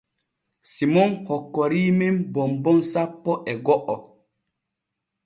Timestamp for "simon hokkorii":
0.73-1.91